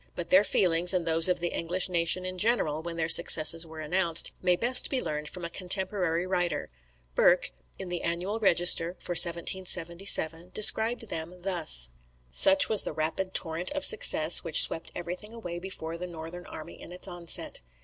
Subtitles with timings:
[0.15, 3.81] But their feelings, and those of the English nation in general when their successes were
[3.81, 6.71] announced, may best be learned from a contemporary writer.
[7.13, 11.89] Burke, in the "Annual Register" for 1777, describes them thus:
[12.31, 16.81] "Such was the rapid torrent of success, which swept everything away before the northern army
[16.81, 17.61] in its onset.